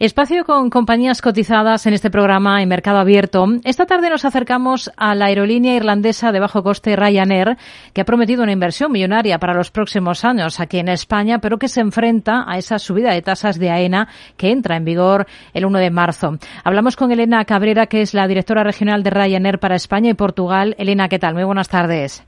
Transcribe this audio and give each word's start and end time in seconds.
Espacio 0.00 0.44
con 0.44 0.70
compañías 0.70 1.20
cotizadas 1.20 1.84
en 1.86 1.92
este 1.92 2.08
programa 2.08 2.62
en 2.62 2.68
Mercado 2.68 3.00
Abierto. 3.00 3.44
Esta 3.64 3.84
tarde 3.84 4.10
nos 4.10 4.24
acercamos 4.24 4.92
a 4.96 5.16
la 5.16 5.24
aerolínea 5.24 5.74
irlandesa 5.74 6.30
de 6.30 6.38
bajo 6.38 6.62
coste 6.62 6.94
Ryanair, 6.94 7.56
que 7.92 8.02
ha 8.02 8.04
prometido 8.04 8.44
una 8.44 8.52
inversión 8.52 8.92
millonaria 8.92 9.40
para 9.40 9.54
los 9.54 9.72
próximos 9.72 10.24
años 10.24 10.60
aquí 10.60 10.78
en 10.78 10.88
España, 10.88 11.40
pero 11.40 11.58
que 11.58 11.66
se 11.66 11.80
enfrenta 11.80 12.44
a 12.46 12.58
esa 12.58 12.78
subida 12.78 13.12
de 13.12 13.22
tasas 13.22 13.58
de 13.58 13.70
AENA 13.70 14.06
que 14.36 14.52
entra 14.52 14.76
en 14.76 14.84
vigor 14.84 15.26
el 15.52 15.66
1 15.66 15.80
de 15.80 15.90
marzo. 15.90 16.38
Hablamos 16.62 16.94
con 16.94 17.10
Elena 17.10 17.44
Cabrera, 17.44 17.86
que 17.86 18.00
es 18.00 18.14
la 18.14 18.28
directora 18.28 18.62
regional 18.62 19.02
de 19.02 19.10
Ryanair 19.10 19.58
para 19.58 19.74
España 19.74 20.10
y 20.10 20.14
Portugal. 20.14 20.76
Elena, 20.78 21.08
¿qué 21.08 21.18
tal? 21.18 21.34
Muy 21.34 21.42
buenas 21.42 21.70
tardes. 21.70 22.27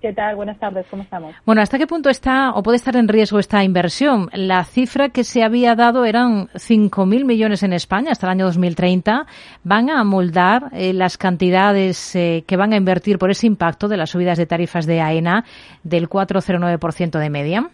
¿Qué 0.00 0.14
tal? 0.14 0.34
Buenas 0.34 0.58
tardes, 0.58 0.86
¿cómo 0.88 1.02
estamos? 1.02 1.34
Bueno, 1.44 1.60
¿hasta 1.60 1.76
qué 1.76 1.86
punto 1.86 2.08
está 2.08 2.52
o 2.54 2.62
puede 2.62 2.76
estar 2.76 2.96
en 2.96 3.06
riesgo 3.06 3.38
esta 3.38 3.62
inversión? 3.62 4.30
La 4.32 4.64
cifra 4.64 5.10
que 5.10 5.24
se 5.24 5.42
había 5.42 5.74
dado 5.74 6.06
eran 6.06 6.48
5.000 6.54 7.26
millones 7.26 7.62
en 7.62 7.74
España 7.74 8.12
hasta 8.12 8.26
el 8.26 8.30
año 8.30 8.46
2030. 8.46 9.26
¿Van 9.62 9.90
a 9.90 10.00
amoldar 10.00 10.70
eh, 10.72 10.94
las 10.94 11.18
cantidades 11.18 12.16
eh, 12.16 12.44
que 12.46 12.56
van 12.56 12.72
a 12.72 12.76
invertir 12.76 13.18
por 13.18 13.30
ese 13.30 13.46
impacto 13.46 13.88
de 13.88 13.98
las 13.98 14.08
subidas 14.08 14.38
de 14.38 14.46
tarifas 14.46 14.86
de 14.86 15.02
AENA 15.02 15.44
del 15.82 16.08
4,09% 16.08 17.18
de 17.18 17.28
media? 17.28 17.70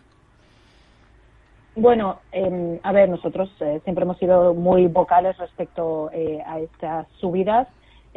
Bueno, 1.76 2.18
em, 2.32 2.80
a 2.82 2.90
ver, 2.90 3.08
nosotros 3.08 3.50
eh, 3.60 3.80
siempre 3.84 4.02
hemos 4.02 4.18
sido 4.18 4.52
muy 4.52 4.88
vocales 4.88 5.38
respecto 5.38 6.10
a 6.44 6.58
estas 6.58 7.06
subidas 7.20 7.68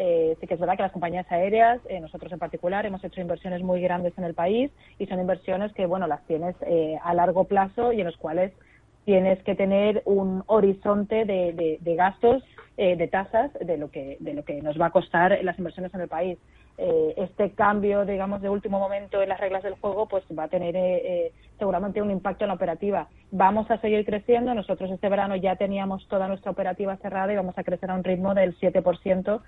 eh, 0.01 0.37
sí 0.39 0.47
que 0.47 0.53
es 0.53 0.59
verdad 0.61 0.77
que 0.77 0.83
las 0.83 0.93
compañías 0.93 1.29
aéreas, 1.29 1.81
eh, 1.89 1.99
nosotros 1.99 2.31
en 2.31 2.39
particular, 2.39 2.85
hemos 2.85 3.03
hecho 3.03 3.19
inversiones 3.19 3.61
muy 3.61 3.81
grandes 3.81 4.17
en 4.17 4.23
el 4.23 4.33
país 4.33 4.71
y 4.97 5.07
son 5.07 5.19
inversiones 5.19 5.73
que, 5.73 5.85
bueno, 5.85 6.07
las 6.07 6.25
tienes 6.25 6.55
eh, 6.61 6.97
a 7.03 7.13
largo 7.13 7.43
plazo 7.43 7.91
y 7.91 7.99
en 7.99 8.05
los 8.05 8.15
cuales 8.15 8.53
tienes 9.09 9.41
que 9.41 9.55
tener 9.55 10.03
un 10.05 10.43
horizonte 10.45 11.25
de, 11.25 11.79
de 11.81 11.95
gastos, 11.95 12.43
de 12.77 13.07
tasas, 13.07 13.51
de 13.59 13.75
lo 13.75 13.89
que 13.89 14.17
de 14.19 14.35
lo 14.35 14.45
que 14.45 14.61
nos 14.61 14.79
va 14.79 14.85
a 14.85 14.91
costar 14.91 15.37
las 15.41 15.57
inversiones 15.57 15.91
en 15.95 16.01
el 16.01 16.07
país. 16.07 16.37
Eh, 16.77 17.15
este 17.17 17.53
cambio, 17.53 18.05
digamos, 18.05 18.39
de 18.39 18.49
último 18.49 18.77
momento 18.77 19.19
en 19.19 19.29
las 19.29 19.39
reglas 19.39 19.63
del 19.63 19.73
juego, 19.73 20.05
pues 20.05 20.23
va 20.37 20.43
a 20.43 20.47
tener 20.47 20.75
eh, 20.75 21.01
eh, 21.03 21.31
seguramente 21.57 22.03
un 22.03 22.11
impacto 22.11 22.43
en 22.43 22.49
la 22.49 22.53
operativa. 22.53 23.07
Vamos 23.31 23.71
a 23.71 23.81
seguir 23.81 24.05
creciendo. 24.05 24.53
Nosotros 24.53 24.91
este 24.91 25.09
verano 25.09 25.35
ya 25.35 25.55
teníamos 25.55 26.07
toda 26.07 26.27
nuestra 26.27 26.51
operativa 26.51 26.95
cerrada 26.97 27.33
y 27.33 27.35
vamos 27.35 27.57
a 27.57 27.63
crecer 27.63 27.89
a 27.89 27.95
un 27.95 28.03
ritmo 28.03 28.35
del 28.35 28.55
7% 28.59 29.41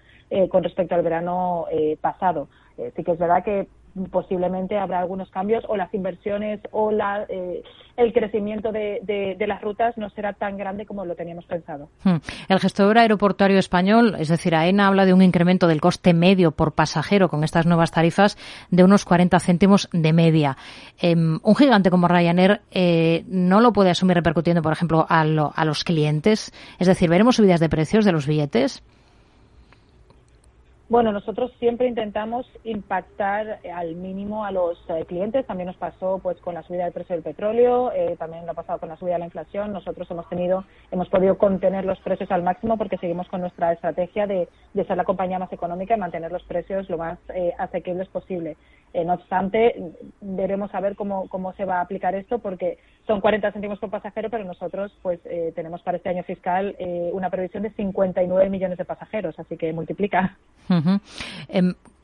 con 0.49 0.63
respecto 0.63 0.95
al 0.95 1.03
verano 1.03 1.67
pasado. 2.01 2.47
sí 2.95 3.03
que 3.03 3.11
es 3.11 3.19
verdad 3.19 3.43
que 3.43 3.67
posiblemente 4.09 4.77
habrá 4.77 4.99
algunos 4.99 5.29
cambios 5.29 5.63
o 5.67 5.75
las 5.75 5.93
inversiones 5.93 6.59
o 6.71 6.91
la, 6.91 7.25
eh, 7.29 7.63
el 7.97 8.13
crecimiento 8.13 8.71
de, 8.71 8.99
de, 9.03 9.47
las 9.47 9.61
rutas 9.61 9.97
no 9.97 10.09
será 10.11 10.33
tan 10.33 10.57
grande 10.57 10.85
como 10.85 11.05
lo 11.05 11.15
teníamos 11.15 11.45
pensado. 11.45 11.89
Hmm. 12.03 12.17
El 12.47 12.59
gestor 12.59 12.97
aeroportuario 12.97 13.59
español, 13.59 14.15
es 14.17 14.29
decir, 14.29 14.55
AENA, 14.55 14.87
habla 14.87 15.05
de 15.05 15.13
un 15.13 15.21
incremento 15.21 15.67
del 15.67 15.81
coste 15.81 16.13
medio 16.13 16.51
por 16.51 16.73
pasajero 16.73 17.29
con 17.29 17.43
estas 17.43 17.65
nuevas 17.65 17.91
tarifas 17.91 18.37
de 18.69 18.83
unos 18.83 19.03
40 19.03 19.39
céntimos 19.39 19.89
de 19.91 20.13
media. 20.13 20.57
Em, 21.01 21.39
un 21.43 21.55
gigante 21.55 21.89
como 21.89 22.07
Ryanair 22.07 22.61
eh, 22.71 23.23
no 23.27 23.59
lo 23.59 23.73
puede 23.73 23.89
asumir 23.89 24.15
repercutiendo, 24.15 24.61
por 24.61 24.73
ejemplo, 24.73 25.05
a, 25.09 25.21
a 25.21 25.65
los 25.65 25.83
clientes. 25.83 26.53
Es 26.79 26.87
decir, 26.87 27.09
veremos 27.09 27.35
subidas 27.35 27.59
de 27.59 27.69
precios 27.69 28.05
de 28.05 28.11
los 28.11 28.25
billetes. 28.25 28.83
Bueno, 30.91 31.13
nosotros 31.13 31.53
siempre 31.57 31.87
intentamos 31.87 32.45
impactar 32.65 33.61
al 33.73 33.95
mínimo 33.95 34.43
a 34.43 34.51
los 34.51 34.77
eh, 34.89 35.05
clientes. 35.07 35.47
También 35.47 35.67
nos 35.67 35.77
pasó 35.77 36.19
pues 36.21 36.37
con 36.41 36.53
la 36.53 36.63
subida 36.63 36.83
del 36.83 36.91
precio 36.91 37.15
del 37.15 37.23
petróleo, 37.23 37.93
eh, 37.93 38.17
también 38.19 38.45
lo 38.45 38.51
ha 38.51 38.55
pasado 38.55 38.77
con 38.77 38.89
la 38.89 38.97
subida 38.97 39.13
de 39.13 39.19
la 39.19 39.25
inflación. 39.25 39.71
Nosotros 39.71 40.11
hemos 40.11 40.27
tenido, 40.27 40.65
hemos 40.91 41.07
podido 41.07 41.37
contener 41.37 41.85
los 41.85 41.97
precios 42.01 42.29
al 42.29 42.43
máximo 42.43 42.77
porque 42.77 42.97
seguimos 42.97 43.29
con 43.29 43.39
nuestra 43.39 43.71
estrategia 43.71 44.27
de, 44.27 44.49
ser 44.73 44.97
la 44.97 45.05
compañía 45.05 45.39
más 45.39 45.53
económica 45.53 45.95
y 45.95 45.97
mantener 45.97 46.29
los 46.29 46.43
precios 46.43 46.89
lo 46.89 46.97
más 46.97 47.17
eh, 47.33 47.53
asequibles 47.57 48.09
posible. 48.09 48.57
No 48.93 49.13
obstante, 49.13 49.75
veremos 50.21 50.73
a 50.73 50.79
ver 50.79 50.95
cómo, 50.95 51.27
cómo 51.29 51.53
se 51.53 51.65
va 51.65 51.77
a 51.77 51.81
aplicar 51.81 52.15
esto 52.15 52.39
porque 52.39 52.77
son 53.07 53.21
40 53.21 53.51
céntimos 53.51 53.79
por 53.79 53.89
pasajero, 53.89 54.29
pero 54.29 54.43
nosotros 54.43 54.91
pues 55.01 55.19
tenemos 55.55 55.81
para 55.81 55.97
este 55.97 56.09
año 56.09 56.23
fiscal 56.23 56.75
una 57.11 57.29
previsión 57.29 57.63
de 57.63 57.71
59 57.71 58.49
millones 58.49 58.77
de 58.77 58.85
pasajeros, 58.85 59.37
así 59.39 59.57
que 59.57 59.73
multiplica. 59.73 60.37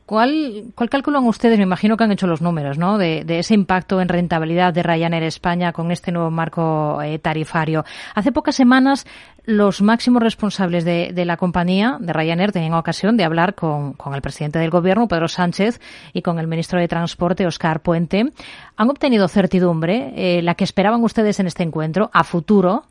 ¿Cuál, 0.07 0.71
¿Cuál 0.73 0.89
calculan 0.89 1.25
ustedes? 1.25 1.57
Me 1.57 1.65
imagino 1.65 1.97
que 1.97 2.05
han 2.05 2.13
hecho 2.13 2.27
los 2.27 2.41
números, 2.41 2.77
¿no? 2.77 2.97
De, 2.97 3.25
ese 3.27 3.53
impacto 3.53 3.99
en 3.99 4.07
rentabilidad 4.07 4.73
de 4.73 4.81
Ryanair 4.81 5.23
España 5.23 5.73
con 5.73 5.91
este 5.91 6.13
nuevo 6.13 6.31
marco 6.31 7.01
eh, 7.01 7.19
tarifario. 7.19 7.83
Hace 8.15 8.31
pocas 8.31 8.55
semanas, 8.55 9.05
los 9.43 9.81
máximos 9.81 10.23
responsables 10.23 10.85
de, 10.85 11.25
la 11.25 11.35
compañía, 11.35 11.97
de 11.99 12.13
Ryanair, 12.13 12.53
tenían 12.53 12.75
ocasión 12.75 13.17
de 13.17 13.25
hablar 13.25 13.53
con, 13.53 13.97
el 14.13 14.21
presidente 14.21 14.59
del 14.59 14.69
gobierno, 14.69 15.09
Pedro 15.09 15.27
Sánchez, 15.27 15.81
y 16.13 16.21
con 16.21 16.39
el 16.39 16.47
ministro 16.47 16.79
de 16.79 16.87
Transporte, 16.87 17.45
Oscar 17.45 17.81
Puente. 17.81 18.31
¿Han 18.77 18.89
obtenido 18.89 19.27
certidumbre, 19.27 20.13
eh, 20.15 20.41
la 20.41 20.55
que 20.55 20.63
esperaban 20.63 21.03
ustedes 21.03 21.41
en 21.41 21.47
este 21.47 21.63
encuentro, 21.63 22.09
a 22.13 22.23
futuro? 22.23 22.83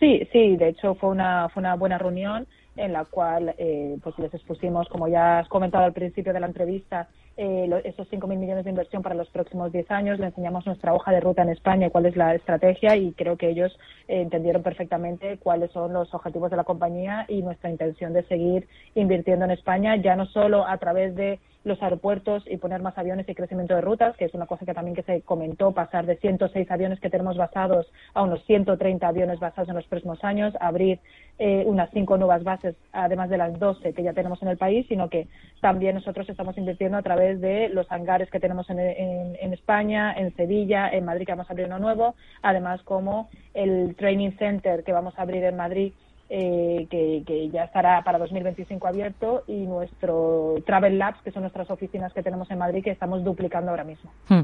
Sí, 0.00 0.26
sí, 0.32 0.56
de 0.56 0.70
hecho 0.70 0.94
fue 0.94 1.10
una, 1.10 1.50
fue 1.50 1.60
una 1.60 1.74
buena 1.74 1.98
reunión 1.98 2.46
en 2.76 2.92
la 2.92 3.04
cual 3.04 3.54
eh, 3.58 3.96
pues 4.02 4.18
les 4.18 4.32
expusimos, 4.34 4.88
como 4.88 5.08
ya 5.08 5.38
has 5.38 5.48
comentado 5.48 5.84
al 5.84 5.92
principio 5.92 6.32
de 6.32 6.40
la 6.40 6.46
entrevista, 6.46 7.08
eh, 7.36 7.68
esos 7.84 8.08
5.000 8.10 8.36
millones 8.36 8.64
de 8.64 8.70
inversión 8.70 9.02
para 9.02 9.14
los 9.14 9.28
próximos 9.28 9.72
10 9.72 9.90
años, 9.90 10.20
le 10.20 10.26
enseñamos 10.26 10.66
nuestra 10.66 10.94
hoja 10.94 11.10
de 11.10 11.20
ruta 11.20 11.42
en 11.42 11.50
España 11.50 11.88
y 11.88 11.90
cuál 11.90 12.06
es 12.06 12.16
la 12.16 12.34
estrategia 12.34 12.96
y 12.96 13.12
creo 13.12 13.36
que 13.36 13.48
ellos 13.48 13.76
eh, 14.06 14.20
entendieron 14.20 14.62
perfectamente 14.62 15.38
cuáles 15.38 15.72
son 15.72 15.92
los 15.92 16.12
objetivos 16.14 16.50
de 16.50 16.56
la 16.56 16.64
compañía 16.64 17.26
y 17.28 17.42
nuestra 17.42 17.70
intención 17.70 18.12
de 18.12 18.22
seguir 18.24 18.68
invirtiendo 18.94 19.44
en 19.44 19.50
España, 19.50 19.96
ya 19.96 20.14
no 20.14 20.26
solo 20.26 20.66
a 20.66 20.78
través 20.78 21.14
de 21.16 21.40
los 21.64 21.82
aeropuertos 21.82 22.44
y 22.46 22.58
poner 22.58 22.82
más 22.82 22.96
aviones 22.98 23.28
y 23.28 23.34
crecimiento 23.34 23.74
de 23.74 23.80
rutas, 23.80 24.16
que 24.16 24.26
es 24.26 24.34
una 24.34 24.46
cosa 24.46 24.66
que 24.66 24.74
también 24.74 24.94
que 24.94 25.02
se 25.02 25.22
comentó, 25.22 25.72
pasar 25.72 26.06
de 26.06 26.16
106 26.16 26.70
aviones 26.70 27.00
que 27.00 27.10
tenemos 27.10 27.36
basados 27.36 27.90
a 28.12 28.22
unos 28.22 28.44
130 28.44 29.06
aviones 29.06 29.40
basados 29.40 29.68
en 29.68 29.76
los 29.76 29.86
próximos 29.86 30.22
años, 30.22 30.54
abrir 30.60 31.00
eh, 31.38 31.64
unas 31.66 31.90
cinco 31.92 32.16
nuevas 32.18 32.44
bases, 32.44 32.76
además 32.92 33.30
de 33.30 33.38
las 33.38 33.58
12 33.58 33.94
que 33.94 34.02
ya 34.02 34.12
tenemos 34.12 34.42
en 34.42 34.48
el 34.48 34.58
país, 34.58 34.86
sino 34.88 35.08
que 35.08 35.26
también 35.60 35.94
nosotros 35.94 36.28
estamos 36.28 36.56
invirtiendo 36.58 36.98
a 36.98 37.02
través 37.02 37.40
de 37.40 37.68
los 37.70 37.90
hangares 37.90 38.30
que 38.30 38.40
tenemos 38.40 38.68
en, 38.70 38.78
en 38.78 39.52
España, 39.52 40.12
en 40.12 40.34
Sevilla, 40.36 40.90
en 40.90 41.04
Madrid, 41.04 41.26
que 41.26 41.32
vamos 41.32 41.48
a 41.48 41.52
abrir 41.52 41.66
uno 41.66 41.78
nuevo, 41.78 42.14
además 42.42 42.82
como 42.82 43.30
el 43.54 43.96
Training 43.96 44.32
Center 44.38 44.84
que 44.84 44.92
vamos 44.92 45.18
a 45.18 45.22
abrir 45.22 45.44
en 45.44 45.56
Madrid 45.56 45.92
eh, 46.36 46.88
que, 46.90 47.48
ya 47.52 47.62
estará 47.62 48.02
para 48.02 48.18
2025 48.18 48.88
abierto 48.88 49.44
y 49.46 49.66
nuestro 49.66 50.56
Travel 50.66 50.98
Labs, 50.98 51.22
que 51.22 51.30
son 51.30 51.42
nuestras 51.42 51.70
oficinas 51.70 52.12
que 52.12 52.24
tenemos 52.24 52.50
en 52.50 52.58
Madrid, 52.58 52.82
que 52.82 52.90
estamos 52.90 53.22
duplicando 53.22 53.70
ahora 53.70 53.84
mismo. 53.84 54.10
Hmm. 54.28 54.40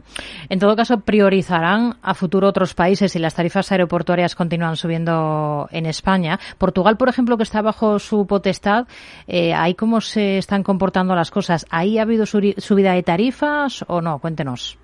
En 0.48 0.58
todo 0.60 0.76
caso, 0.76 1.00
priorizarán 1.00 1.96
a 2.00 2.14
futuro 2.14 2.46
otros 2.46 2.74
países 2.74 3.16
y 3.16 3.18
las 3.18 3.34
tarifas 3.34 3.72
aeroportuarias 3.72 4.36
continúan 4.36 4.76
subiendo 4.76 5.66
en 5.72 5.86
España. 5.86 6.38
Portugal, 6.58 6.96
por 6.96 7.08
ejemplo, 7.08 7.36
que 7.36 7.42
está 7.42 7.60
bajo 7.60 7.98
su 7.98 8.24
potestad, 8.24 8.86
eh, 9.26 9.52
¿ahí 9.52 9.74
cómo 9.74 10.00
se 10.00 10.38
están 10.38 10.62
comportando 10.62 11.16
las 11.16 11.32
cosas? 11.32 11.66
¿Ahí 11.70 11.98
ha 11.98 12.02
habido 12.02 12.24
subida 12.24 12.92
de 12.92 13.02
tarifas 13.02 13.84
o 13.88 14.00
no? 14.00 14.20
Cuéntenos. 14.20 14.78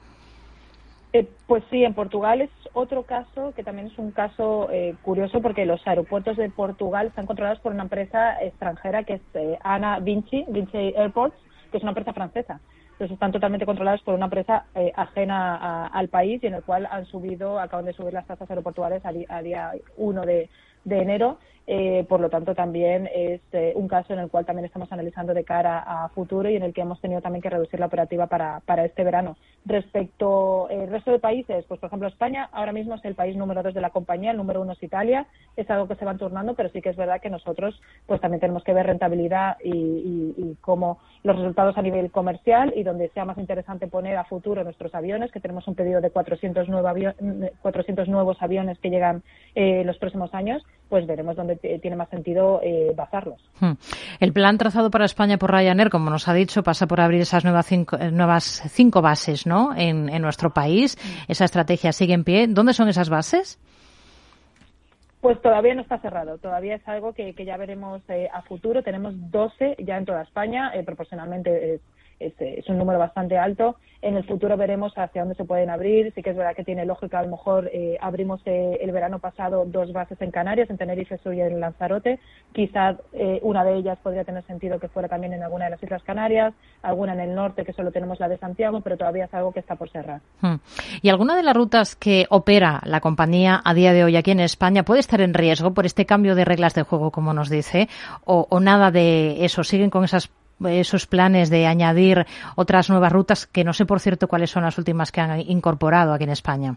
Eh, 1.18 1.26
pues 1.46 1.64
sí, 1.70 1.82
en 1.82 1.94
Portugal 1.94 2.42
es 2.42 2.50
otro 2.74 3.04
caso 3.04 3.54
que 3.56 3.64
también 3.64 3.86
es 3.86 3.98
un 3.98 4.10
caso 4.10 4.68
eh, 4.70 4.94
curioso 5.00 5.40
porque 5.40 5.64
los 5.64 5.80
aeropuertos 5.86 6.36
de 6.36 6.50
Portugal 6.50 7.06
están 7.06 7.24
controlados 7.24 7.58
por 7.60 7.72
una 7.72 7.84
empresa 7.84 8.36
extranjera 8.42 9.02
que 9.04 9.14
es 9.14 9.22
eh, 9.32 9.58
Ana 9.62 9.98
Vinci, 10.00 10.44
Vinci 10.46 10.92
Airports, 10.94 11.34
que 11.70 11.78
es 11.78 11.82
una 11.82 11.92
empresa 11.92 12.12
francesa. 12.12 12.60
Entonces 12.92 13.14
están 13.14 13.32
totalmente 13.32 13.64
controlados 13.64 14.02
por 14.02 14.12
una 14.12 14.26
empresa 14.26 14.66
ajena 14.94 15.86
al 15.86 16.08
país 16.08 16.42
y 16.42 16.48
en 16.48 16.54
el 16.54 16.62
cual 16.62 16.86
han 16.90 17.06
subido, 17.06 17.60
acaban 17.60 17.86
de 17.86 17.92
subir 17.94 18.12
las 18.12 18.26
tasas 18.26 18.48
aeroportuarias 18.50 19.02
a, 19.04 19.42
día 19.42 19.72
1 19.96 20.22
de, 20.22 20.50
de 20.86 21.02
enero 21.02 21.38
eh, 21.68 22.06
por 22.08 22.20
lo 22.20 22.30
tanto, 22.30 22.54
también 22.54 23.08
es 23.12 23.40
eh, 23.52 23.72
un 23.74 23.88
caso 23.88 24.12
en 24.12 24.20
el 24.20 24.30
cual 24.30 24.46
también 24.46 24.66
estamos 24.66 24.90
analizando 24.92 25.34
de 25.34 25.42
cara 25.42 25.78
a 25.80 26.08
futuro 26.10 26.48
y 26.48 26.54
en 26.54 26.62
el 26.62 26.72
que 26.72 26.82
hemos 26.82 27.00
tenido 27.00 27.20
también 27.20 27.42
que 27.42 27.50
reducir 27.50 27.80
la 27.80 27.86
operativa 27.86 28.28
para, 28.28 28.60
para 28.60 28.84
este 28.84 29.02
verano. 29.02 29.36
Respecto 29.64 30.68
al 30.68 30.88
resto 30.88 31.10
de 31.10 31.18
países, 31.18 31.64
pues 31.66 31.80
por 31.80 31.88
ejemplo 31.88 32.06
España 32.06 32.48
ahora 32.52 32.72
mismo 32.72 32.94
es 32.94 33.04
el 33.04 33.16
país 33.16 33.36
número 33.36 33.64
dos 33.64 33.74
de 33.74 33.80
la 33.80 33.90
compañía, 33.90 34.30
el 34.30 34.36
número 34.36 34.62
uno 34.62 34.72
es 34.72 34.82
Italia, 34.82 35.26
es 35.56 35.68
algo 35.68 35.88
que 35.88 35.96
se 35.96 36.04
van 36.04 36.18
turnando, 36.18 36.54
pero 36.54 36.68
sí 36.68 36.80
que 36.80 36.90
es 36.90 36.96
verdad 36.96 37.20
que 37.20 37.30
nosotros 37.30 37.80
pues 38.06 38.20
también 38.20 38.40
tenemos 38.40 38.62
que 38.62 38.72
ver 38.72 38.86
rentabilidad 38.86 39.56
y, 39.64 39.70
y, 39.70 40.34
y 40.36 40.56
cómo 40.60 41.00
los 41.24 41.36
resultados 41.36 41.76
a 41.76 41.82
nivel 41.82 42.12
comercial 42.12 42.72
y 42.76 42.84
donde 42.84 43.08
sea 43.08 43.24
más 43.24 43.38
interesante 43.38 43.88
poner 43.88 44.16
a 44.16 44.24
futuro 44.24 44.62
nuestros 44.62 44.94
aviones, 44.94 45.32
que 45.32 45.40
tenemos 45.40 45.66
un 45.66 45.74
pedido 45.74 46.00
de 46.00 46.10
400, 46.10 46.68
400 47.60 48.08
nuevos 48.08 48.40
aviones 48.40 48.78
que 48.78 48.90
llegan 48.90 49.24
eh, 49.56 49.82
los 49.84 49.98
próximos 49.98 50.32
años, 50.32 50.62
pues 50.88 51.06
veremos 51.06 51.36
dónde 51.36 51.56
tiene 51.56 51.96
más 51.96 52.08
sentido 52.08 52.60
eh, 52.62 52.92
basarlos. 52.94 53.40
Hmm. 53.60 53.72
El 54.20 54.32
plan 54.32 54.56
trazado 54.58 54.90
para 54.90 55.04
España 55.04 55.36
por 55.36 55.52
Ryanair, 55.52 55.90
como 55.90 56.10
nos 56.10 56.28
ha 56.28 56.34
dicho, 56.34 56.62
pasa 56.62 56.86
por 56.86 57.00
abrir 57.00 57.20
esas 57.22 57.44
nuevas 57.44 57.66
cinco, 57.66 57.96
eh, 57.96 58.10
nuevas 58.10 58.62
cinco 58.68 59.02
bases 59.02 59.46
¿no? 59.46 59.74
en, 59.76 60.06
nuestro 60.22 60.50
país. 60.50 60.96
Hmm. 60.96 61.30
Esa 61.32 61.44
estrategia 61.44 61.92
sigue 61.92 62.14
en 62.14 62.24
pie. 62.24 62.46
¿Dónde 62.48 62.72
son 62.72 62.88
esas 62.88 63.10
bases? 63.10 63.58
Pues 65.20 65.42
todavía 65.42 65.74
no 65.74 65.82
está 65.82 65.98
cerrado, 65.98 66.38
todavía 66.38 66.76
es 66.76 66.86
algo 66.86 67.12
que, 67.12 67.34
ya 67.34 67.56
veremos 67.56 68.00
eh, 68.10 68.28
a 68.32 68.42
futuro. 68.42 68.84
Tenemos 68.84 69.12
12 69.16 69.76
ya 69.80 69.96
en 69.96 70.04
toda 70.04 70.22
España, 70.22 70.70
eh, 70.72 70.84
proporcionalmente 70.84 71.80
es, 72.18 72.68
un 72.68 72.78
número 72.78 72.98
bastante 72.98 73.36
alto. 73.38 73.76
En 74.02 74.16
el 74.16 74.24
futuro 74.24 74.56
veremos 74.56 74.92
hacia 74.96 75.22
dónde 75.22 75.34
se 75.34 75.44
pueden 75.44 75.70
abrir. 75.70 76.12
Sí 76.14 76.22
que 76.22 76.30
es 76.30 76.36
verdad 76.36 76.54
que 76.54 76.64
tiene 76.64 76.84
lógica, 76.84 77.18
a 77.18 77.22
lo 77.22 77.30
mejor 77.30 77.70
eh, 77.72 77.96
abrimos 78.00 78.40
eh, 78.44 78.78
el 78.80 78.92
verano 78.92 79.18
pasado 79.18 79.64
dos 79.66 79.92
bases 79.92 80.20
en 80.20 80.30
Canarias, 80.30 80.70
en 80.70 80.76
Tenerife 80.76 81.18
Sur 81.18 81.34
y 81.34 81.40
en 81.40 81.60
Lanzarote. 81.60 82.18
Quizás 82.52 82.96
eh, 83.12 83.40
una 83.42 83.64
de 83.64 83.76
ellas 83.76 83.98
podría 84.02 84.24
tener 84.24 84.44
sentido 84.44 84.78
que 84.78 84.88
fuera 84.88 85.08
también 85.08 85.32
en 85.32 85.42
alguna 85.42 85.64
de 85.64 85.72
las 85.72 85.82
Islas 85.82 86.02
Canarias, 86.02 86.54
alguna 86.82 87.14
en 87.14 87.20
el 87.20 87.34
norte, 87.34 87.64
que 87.64 87.72
solo 87.72 87.90
tenemos 87.90 88.20
la 88.20 88.28
de 88.28 88.38
Santiago, 88.38 88.80
pero 88.80 88.96
todavía 88.96 89.24
es 89.24 89.34
algo 89.34 89.52
que 89.52 89.60
está 89.60 89.76
por 89.76 89.90
cerrar. 89.90 90.20
Hmm. 90.40 90.56
¿Y 91.02 91.08
alguna 91.08 91.36
de 91.36 91.42
las 91.42 91.56
rutas 91.56 91.96
que 91.96 92.26
opera 92.30 92.80
la 92.84 93.00
compañía 93.00 93.60
a 93.64 93.74
día 93.74 93.92
de 93.92 94.04
hoy 94.04 94.16
aquí 94.16 94.30
en 94.30 94.40
España 94.40 94.84
puede 94.84 95.00
estar 95.00 95.20
en 95.20 95.34
riesgo 95.34 95.72
por 95.72 95.86
este 95.86 96.06
cambio 96.06 96.34
de 96.34 96.44
reglas 96.44 96.74
de 96.74 96.82
juego, 96.82 97.10
como 97.10 97.32
nos 97.32 97.50
dice? 97.50 97.88
¿O, 98.24 98.46
o 98.48 98.60
nada 98.60 98.90
de 98.90 99.44
eso? 99.44 99.64
¿Siguen 99.64 99.90
con 99.90 100.04
esas 100.04 100.30
esos 100.64 101.06
planes 101.06 101.50
de 101.50 101.66
añadir 101.66 102.26
otras 102.54 102.88
nuevas 102.90 103.12
rutas 103.12 103.46
que 103.46 103.64
no 103.64 103.72
sé, 103.72 103.86
por 103.86 104.00
cierto, 104.00 104.28
cuáles 104.28 104.50
son 104.50 104.62
las 104.64 104.78
últimas 104.78 105.12
que 105.12 105.20
han 105.20 105.40
incorporado 105.40 106.12
aquí 106.12 106.24
en 106.24 106.30
España. 106.30 106.76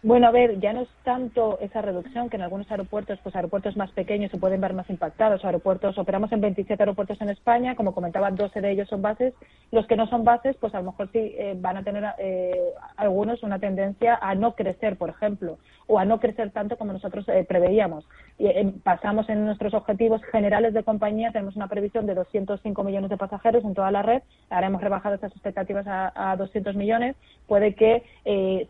Bueno, 0.00 0.28
a 0.28 0.30
ver, 0.30 0.60
ya 0.60 0.72
no 0.72 0.82
es 0.82 0.88
tanto 1.02 1.58
esa 1.60 1.82
reducción 1.82 2.30
que 2.30 2.36
en 2.36 2.42
algunos 2.42 2.70
aeropuertos, 2.70 3.18
pues 3.20 3.34
aeropuertos 3.34 3.76
más 3.76 3.90
pequeños 3.90 4.30
se 4.30 4.38
pueden 4.38 4.60
ver 4.60 4.72
más 4.72 4.88
impactados. 4.88 5.44
Aeropuertos, 5.44 5.98
operamos 5.98 6.30
en 6.30 6.40
27 6.40 6.80
aeropuertos 6.80 7.20
en 7.20 7.30
España, 7.30 7.74
como 7.74 7.92
comentaba, 7.92 8.30
12 8.30 8.60
de 8.60 8.70
ellos 8.70 8.88
son 8.88 9.02
bases. 9.02 9.34
Los 9.72 9.88
que 9.88 9.96
no 9.96 10.06
son 10.06 10.22
bases, 10.22 10.56
pues 10.60 10.72
a 10.76 10.78
lo 10.78 10.92
mejor 10.92 11.10
sí 11.10 11.18
eh, 11.18 11.56
van 11.58 11.78
a 11.78 11.82
tener 11.82 12.04
eh, 12.18 12.74
algunos 12.96 13.42
una 13.42 13.58
tendencia 13.58 14.16
a 14.22 14.36
no 14.36 14.54
crecer, 14.54 14.96
por 14.96 15.10
ejemplo, 15.10 15.58
o 15.88 15.98
a 15.98 16.04
no 16.04 16.20
crecer 16.20 16.52
tanto 16.52 16.76
como 16.76 16.92
nosotros 16.92 17.28
eh, 17.28 17.44
preveíamos. 17.48 18.04
Y, 18.38 18.48
pasamos 18.84 19.28
en 19.28 19.46
nuestros 19.46 19.74
objetivos 19.74 20.22
generales 20.30 20.74
de 20.74 20.84
compañía, 20.84 21.32
tenemos 21.32 21.56
una 21.56 21.66
previsión 21.66 22.06
de 22.06 22.14
205 22.14 22.84
millones 22.84 23.10
de 23.10 23.16
pasajeros 23.16 23.64
en 23.64 23.74
toda 23.74 23.90
la 23.90 24.02
red. 24.02 24.22
Ahora 24.48 24.68
hemos 24.68 24.80
rebajado 24.80 25.16
esas 25.16 25.32
expectativas 25.32 25.88
a, 25.88 26.30
a 26.30 26.36
200 26.36 26.76
millones. 26.76 27.16
Puede 27.48 27.74
que 27.74 28.04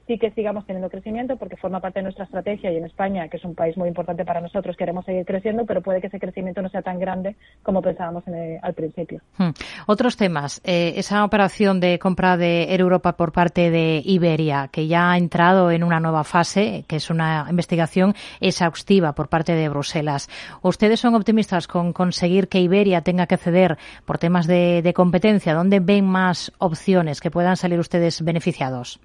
sí 0.07 0.19
que 0.19 0.31
sigamos 0.31 0.65
teniendo 0.65 0.89
crecimiento 0.89 1.18
porque 1.37 1.57
forma 1.57 1.81
parte 1.81 1.99
de 1.99 2.05
nuestra 2.05 2.25
estrategia 2.25 2.71
y 2.71 2.77
en 2.77 2.85
España, 2.85 3.29
que 3.29 3.39
es 3.39 3.45
un 3.45 3.55
país 3.55 3.77
muy 3.77 3.89
importante 3.89 4.25
para 4.25 4.41
nosotros, 4.41 4.77
queremos 4.77 5.05
seguir 5.05 5.25
creciendo, 5.25 5.67
pero 5.67 5.83
puede 5.83 6.01
que 6.01 6.07
ese 6.07 6.21
crecimiento 6.21 6.63
no 6.63 6.69
sea 6.69 6.83
tan 6.83 6.99
grande 6.99 7.37
como 7.63 7.83
pensábamos 7.83 8.25
al 8.63 8.75
principio. 8.75 9.21
Hmm. 9.37 9.51
Otros 9.87 10.17
temas. 10.17 10.61
Eh, 10.65 10.95
esa 10.97 11.25
operación 11.25 11.81
de 11.81 11.99
compra 11.99 12.37
de 12.37 12.75
Europa 12.75 13.17
por 13.17 13.33
parte 13.33 13.71
de 13.71 14.01
Iberia, 14.05 14.69
que 14.71 14.87
ya 14.87 15.13
ha 15.13 15.19
entrado 15.19 15.71
en 15.71 15.83
una 15.83 16.01
nueva 16.01 16.25
fase, 16.25 16.85
que 16.87 16.97
es 16.97 17.11
una 17.11 17.47
investigación 17.51 18.15
exhaustiva 18.41 19.15
por 19.15 19.29
parte 19.29 19.55
de 19.55 19.69
Bruselas. 19.69 20.29
¿Ustedes 20.63 21.01
son 21.01 21.15
optimistas 21.15 21.67
con 21.67 21.93
conseguir 21.93 22.49
que 22.49 22.61
Iberia 22.61 23.01
tenga 23.03 23.27
que 23.27 23.37
ceder 23.37 23.79
por 24.05 24.19
temas 24.19 24.47
de 24.47 24.93
competencia? 24.95 25.55
¿Dónde 25.55 25.81
ven 25.81 26.05
más 26.05 26.53
opciones 26.59 27.21
que 27.21 27.31
puedan 27.31 27.57
salir 27.57 27.79
ustedes 27.79 28.23
beneficiados? 28.23 29.01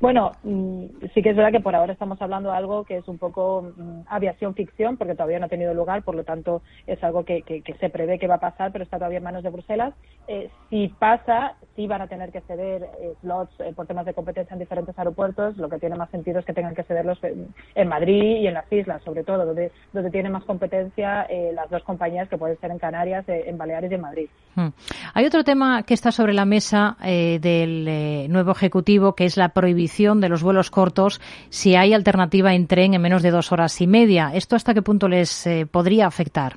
Bueno, 0.00 0.30
mm, 0.44 0.84
sí 1.12 1.22
que 1.22 1.30
es 1.30 1.36
verdad 1.36 1.50
que 1.50 1.60
por 1.60 1.74
ahora 1.74 1.92
estamos 1.92 2.22
hablando 2.22 2.50
de 2.50 2.56
algo 2.56 2.84
que 2.84 2.98
es 2.98 3.08
un 3.08 3.18
poco 3.18 3.72
mm, 3.76 4.02
aviación 4.08 4.54
ficción, 4.54 4.96
porque 4.96 5.14
todavía 5.14 5.40
no 5.40 5.46
ha 5.46 5.48
tenido 5.48 5.74
lugar, 5.74 6.04
por 6.04 6.14
lo 6.14 6.22
tanto 6.22 6.62
es 6.86 7.02
algo 7.02 7.24
que, 7.24 7.42
se 7.80 7.90
prevé 7.90 8.18
que 8.20 8.28
va 8.28 8.36
a 8.36 8.40
pasar, 8.40 8.70
pero 8.70 8.84
está 8.84 8.98
todavía 8.98 9.18
en 9.18 9.24
manos 9.24 9.42
de 9.42 9.50
Bruselas. 9.50 9.94
Eh, 10.28 10.50
si 10.70 10.88
pasa, 10.88 11.56
sí 11.74 11.88
van 11.88 12.02
a 12.02 12.06
tener 12.06 12.30
que 12.30 12.42
ceder 12.42 12.84
eh, 13.00 13.14
slots 13.22 13.52
eh, 13.58 13.72
por 13.74 13.86
temas 13.86 14.06
de 14.06 14.14
competencia 14.14 14.54
en 14.54 14.60
diferentes 14.60 14.96
aeropuertos. 14.96 15.56
Lo 15.56 15.68
que 15.68 15.80
tiene 15.80 15.96
más 15.96 16.10
sentido 16.10 16.38
es 16.38 16.44
que 16.44 16.52
tengan 16.52 16.76
que 16.76 16.84
cederlos 16.84 17.18
en, 17.24 17.88
Madrid 17.88 18.36
y 18.36 18.46
en 18.46 18.54
las 18.54 18.70
islas, 18.72 19.02
sobre 19.02 19.24
todo, 19.24 19.46
donde, 19.46 19.72
donde 19.92 20.10
tiene 20.10 20.30
más 20.30 20.44
competencia 20.44 21.26
las 21.54 21.70
dos 21.70 21.82
compañías 21.82 22.28
que 22.28 22.36
pueden 22.36 22.58
ser 22.60 22.70
en 22.70 22.78
Canarias, 22.78 23.24
en 23.26 23.56
Baleares 23.56 23.90
y 23.90 23.94
en 23.94 24.00
Madrid. 24.00 24.28
Hmm. 24.54 24.68
Hay 25.14 25.24
otro 25.24 25.42
tema 25.42 25.82
que 25.84 25.94
está 25.94 26.12
sobre 26.12 26.34
la 26.34 26.44
mesa 26.44 26.96
del 27.00 28.28
nuevo 28.30 28.52
Ejecutivo, 28.52 29.14
que 29.14 29.24
es 29.24 29.36
la 29.36 29.48
prohibición 29.50 29.87
de 29.88 30.28
los 30.28 30.42
vuelos 30.42 30.70
cortos 30.70 31.20
si 31.48 31.74
hay 31.74 31.92
alternativa 31.92 32.54
en 32.54 32.66
tren 32.66 32.94
en 32.94 33.02
menos 33.02 33.22
de 33.22 33.30
dos 33.30 33.52
horas 33.52 33.80
y 33.80 33.86
media. 33.86 34.30
¿Esto 34.34 34.54
hasta 34.54 34.74
qué 34.74 34.82
punto 34.82 35.08
les 35.08 35.46
eh, 35.46 35.66
podría 35.66 36.06
afectar? 36.06 36.56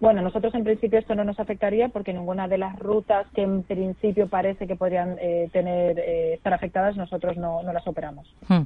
Bueno, 0.00 0.20
nosotros 0.20 0.54
en 0.54 0.64
principio 0.64 0.98
esto 0.98 1.14
no 1.14 1.24
nos 1.24 1.40
afectaría 1.40 1.88
porque 1.88 2.12
ninguna 2.12 2.46
de 2.46 2.58
las 2.58 2.78
rutas 2.78 3.26
que 3.34 3.42
en 3.42 3.62
principio 3.62 4.26
parece 4.28 4.66
que 4.66 4.76
podrían 4.76 5.16
eh, 5.18 5.48
tener 5.50 5.98
eh, 5.98 6.34
estar 6.34 6.52
afectadas 6.52 6.96
nosotros 6.96 7.38
no, 7.38 7.62
las 7.62 7.86
operamos. 7.86 8.26
Hmm. 8.48 8.64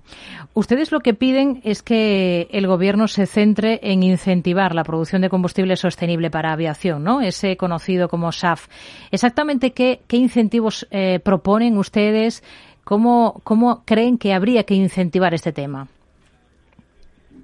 Ustedes 0.55 0.90
lo 0.90 0.99
que 0.99 1.14
piden 1.14 1.60
es 1.62 1.82
que 1.82 2.49
el 2.50 2.66
gobierno 2.66 3.06
se 3.06 3.26
centre 3.26 3.78
en 3.82 4.02
incentivar 4.02 4.75
la 4.75 4.82
producción 4.82 5.22
de 5.22 5.28
combustible 5.28 5.76
sostenible 5.76 6.28
para 6.31 6.52
aviación, 6.52 7.05
¿no? 7.05 7.20
Ese 7.20 7.56
conocido 7.56 8.08
como 8.08 8.32
SAF. 8.32 8.66
Exactamente 9.12 9.70
qué, 9.70 10.00
qué 10.08 10.16
incentivos 10.16 10.88
proponen 11.22 11.78
ustedes 11.78 12.43
¿Cómo, 12.88 13.43
cómo 13.44 13.82
creen 13.85 14.17
que 14.17 14.32
habría 14.32 14.64
que 14.64 14.73
incentivar 14.73 15.35
este 15.35 15.52
tema? 15.52 15.88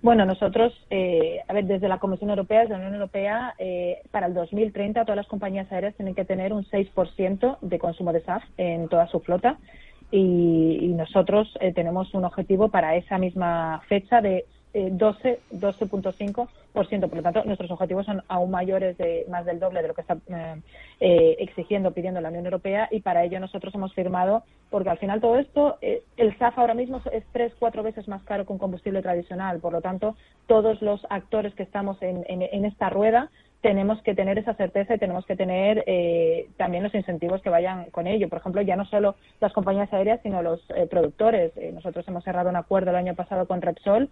Bueno, 0.01 0.25
nosotros, 0.25 0.73
eh, 0.89 1.41
a 1.47 1.53
ver, 1.53 1.67
desde 1.67 1.87
la 1.87 1.99
Comisión 1.99 2.31
Europea, 2.31 2.61
desde 2.61 2.73
la 2.73 2.79
Unión 2.79 2.95
Europea, 2.95 3.55
eh, 3.59 3.99
para 4.11 4.29
el 4.29 4.33
2030 4.33 5.03
todas 5.05 5.19
las 5.19 5.27
compañías 5.27 5.71
aéreas 5.71 5.95
tienen 5.97 6.15
que 6.15 6.25
tener 6.25 6.55
un 6.55 6.65
6% 6.65 7.59
de 7.61 7.79
consumo 7.79 8.15
de 8.15 8.23
SAF 8.23 8.43
en 8.57 8.89
toda 8.89 9.07
su 9.09 9.21
flota 9.21 9.59
y, 10.11 10.95
nosotros 10.97 11.53
eh, 11.61 11.75
tenemos 11.75 12.15
un 12.15 12.25
objetivo 12.25 12.69
para 12.69 12.97
esa 12.97 13.19
misma 13.19 13.83
fecha 13.87 14.23
de 14.23 14.47
12, 14.75 15.41
12.5%. 15.53 16.49
Por 16.73 17.17
lo 17.17 17.23
tanto, 17.23 17.45
nuestros 17.45 17.71
objetivos 17.71 18.05
son 18.07 18.23
aún 18.27 18.51
mayores, 18.51 18.99
de 18.99 19.25
más 19.29 19.45
del 19.45 19.61
doble 19.61 19.81
de 19.81 19.89
lo 19.89 19.95
que 19.95 20.01
está 20.01 20.19
eh, 20.27 20.61
eh, 20.99 21.37
exigiendo, 21.39 21.93
pidiendo 21.93 22.21
la 22.21 22.31
Unión 22.31 22.45
Europea, 22.45 22.89
y 22.91 23.01
para 23.01 23.25
ello 23.25 23.39
nosotros 23.39 23.75
hemos 23.75 23.95
firmado, 23.95 24.43
porque 24.71 24.91
al 24.91 24.99
final 24.99 25.21
todo 25.21 25.37
esto, 25.37 25.79
eh, 25.81 26.03
el 26.17 26.37
SAF 26.39 26.59
ahora 26.59 26.75
mismo 26.75 27.01
es 27.13 27.25
tres, 27.33 27.53
cuatro 27.59 27.85
veces 27.85 28.09
más 28.09 28.23
caro 28.25 28.45
que 28.45 28.53
un 28.53 28.59
combustible 28.59 29.03
tradicional. 29.03 29.61
Por 29.61 29.73
lo 29.73 29.81
tanto, 29.81 30.17
todos 30.49 30.83
los 30.83 31.01
actores 31.09 31.55
que 31.55 31.63
estamos 31.63 31.97
en, 32.03 32.25
en 32.27 32.65
esta 32.65 32.91
rueda 32.91 33.31
tenemos 33.65 34.03
que 34.03 34.15
tener 34.15 34.39
esa 34.39 34.53
certeza 34.53 34.95
y 34.95 34.99
tenemos 34.99 35.25
que 35.25 35.37
tener 35.37 35.85
eh, 35.87 36.51
también 36.59 36.83
los 36.83 36.95
incentivos 36.95 37.41
que 37.41 37.49
vayan 37.49 37.87
con 37.93 38.07
ello. 38.07 38.29
Por 38.29 38.39
ejemplo, 38.39 38.61
ya 38.61 38.77
no 38.77 38.85
solo 38.85 39.15
las 39.41 39.55
compañías 39.55 39.91
aéreas, 39.91 40.21
sino 40.23 40.43
los 40.43 40.61
eh, 40.77 40.87
productores. 40.87 41.51
Eh, 41.57 41.73
nosotros 41.73 42.07
hemos 42.07 42.23
cerrado 42.25 42.51
un 42.51 42.57
acuerdo 42.57 42.91
el 42.91 42.97
año 42.97 43.15
pasado 43.15 43.47
con 43.47 43.63
Repsol 43.63 44.11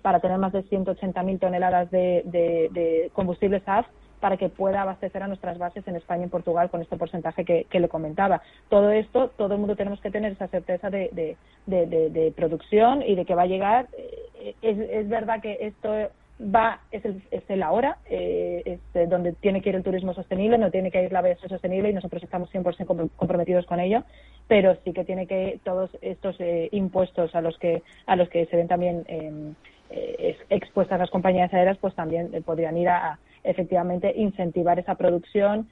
para 0.00 0.20
tener 0.20 0.38
más 0.38 0.54
de 0.54 0.64
180.000 0.64 1.38
toneladas 1.38 1.90
de, 1.90 2.22
de, 2.24 3.10
combustible 3.12 3.60
SAF 3.60 3.86
para 4.20 4.38
que 4.38 4.48
pueda 4.48 4.80
abastecer 4.80 5.22
a 5.22 5.28
nuestras 5.28 5.58
bases 5.58 5.86
en 5.86 5.96
España 5.96 6.24
y 6.24 6.30
Portugal 6.30 6.70
con 6.70 6.80
este 6.80 6.96
porcentaje 6.96 7.44
que, 7.44 7.66
le 7.70 7.88
comentaba. 7.90 8.40
Todo 8.70 8.90
esto, 8.90 9.32
todo 9.36 9.52
el 9.52 9.60
mundo 9.60 9.76
tenemos 9.76 10.00
que 10.00 10.10
tener 10.10 10.32
esa 10.32 10.48
certeza 10.48 10.88
de, 10.88 11.36
de 11.66 12.32
producción 12.34 13.02
y 13.02 13.16
de 13.16 13.26
que 13.26 13.34
va 13.34 13.42
a 13.42 13.46
llegar. 13.46 13.88
Es, 14.62 14.78
es 14.78 15.06
verdad 15.10 15.42
que 15.42 15.58
esto 15.60 15.92
va 16.40 16.80
es 16.90 17.04
el, 17.04 17.22
es 17.30 17.42
el 17.48 17.62
ahora, 17.62 17.98
eh, 18.10 18.62
es 18.64 18.80
eh, 18.94 19.06
donde 19.06 19.32
tiene 19.32 19.62
que 19.62 19.68
ir 19.68 19.76
el 19.76 19.84
turismo 19.84 20.14
sostenible, 20.14 20.58
no 20.58 20.70
tiene 20.70 20.90
que 20.90 21.02
ir 21.02 21.12
la 21.12 21.20
aviación 21.20 21.48
sostenible 21.48 21.90
y 21.90 21.92
nosotros 21.92 22.22
estamos 22.22 22.52
100% 22.52 23.10
comprometidos 23.16 23.66
con 23.66 23.78
ello, 23.80 24.02
pero 24.48 24.76
sí 24.84 24.92
que 24.92 25.04
tiene 25.04 25.26
que 25.26 25.60
todos 25.64 25.90
estos 26.02 26.36
eh, 26.40 26.68
impuestos 26.72 27.34
a 27.34 27.40
los 27.40 27.56
que 27.58 27.82
a 28.06 28.16
los 28.16 28.28
que 28.28 28.46
se 28.46 28.56
ven 28.56 28.68
también 28.68 29.04
em, 29.06 29.54
eh, 29.90 30.36
expuestas 30.50 30.98
las 30.98 31.10
compañías 31.10 31.52
aéreas, 31.54 31.78
pues 31.78 31.94
también 31.94 32.30
podrían 32.44 32.76
ir 32.76 32.88
a, 32.88 33.18
efectivamente 33.44 34.10
incentivar 34.16 34.78
esa 34.78 34.94
producción 34.94 35.68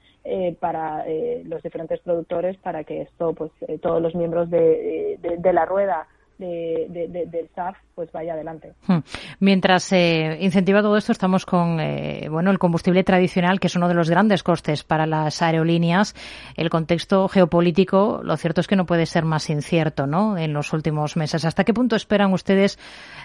para 0.59 1.03
los 1.45 1.63
diferentes 1.63 1.99
productores 2.01 2.55
para 2.57 2.83
que 2.83 3.01
esto, 3.01 3.33
pues 3.33 3.51
todos 3.81 3.99
los 3.99 4.13
miembros 4.13 4.51
de, 4.51 5.17
de 5.39 5.53
la 5.53 5.65
rueda 5.65 6.07
de, 6.37 7.27
del 7.29 7.49
SAF 7.55 7.77
pues 7.95 8.11
vaya 8.11 8.33
adelante. 8.33 8.73
Hmm. 8.87 8.99
Mientras 9.39 9.83
se 9.83 10.37
incentiva 10.41 10.81
todo 10.81 10.97
esto, 10.97 11.11
estamos 11.11 11.45
con 11.45 11.79
eh, 11.79 12.27
bueno 12.29 12.49
el 12.51 12.59
combustible 12.59 13.03
tradicional, 13.03 13.59
que 13.59 13.67
es 13.67 13.75
uno 13.75 13.87
de 13.87 13.93
los 13.93 14.09
grandes 14.09 14.43
costes 14.43 14.83
para 14.83 15.05
las 15.05 15.41
aerolíneas. 15.41 16.15
El 16.55 16.69
contexto 16.69 17.27
geopolítico, 17.27 18.21
lo 18.23 18.35
cierto 18.37 18.61
es 18.61 18.67
que 18.67 18.75
no 18.75 18.85
puede 18.85 19.05
ser 19.05 19.25
más 19.25 19.49
incierto, 19.49 20.07
¿no? 20.07 20.37
En 20.37 20.53
los 20.53 20.73
últimos 20.73 21.15
meses. 21.17 21.45
¿Hasta 21.45 21.63
qué 21.63 21.73
punto 21.73 21.95
esperan 21.95 22.33
ustedes, 22.33 22.79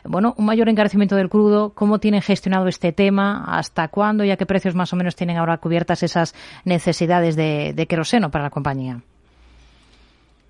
bueno, 0.04 0.34
un 0.36 0.44
mayor 0.44 0.68
encarecimiento 0.68 1.16
del 1.16 1.30
crudo? 1.30 1.70
¿Cómo 1.74 1.98
tienen 1.98 2.22
gestionado 2.22 2.68
este 2.68 2.92
tema? 2.92 3.44
¿Hasta 3.46 3.88
cuándo 3.88 4.24
y 4.24 4.30
a 4.30 4.36
qué 4.36 4.46
precios 4.46 4.74
más 4.74 4.92
o 4.92 4.96
menos 4.96 5.16
tienen 5.16 5.38
ahora 5.38 5.58
cubiertas 5.58 6.02
esas 6.02 6.34
necesidades 6.64 7.36
de, 7.36 7.72
de 7.74 7.86
queroseno 7.86 8.30
para 8.30 8.44
la 8.44 8.50
compañía? 8.50 9.00